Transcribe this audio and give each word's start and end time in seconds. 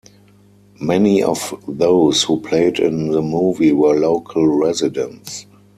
Many 0.81 1.21
of 1.21 1.53
those 1.67 2.23
who 2.23 2.41
played 2.41 2.79
in 2.79 3.11
the 3.11 3.21
movie 3.21 3.71
were 3.71 3.93
local 3.99 4.47
residents. 4.47 5.45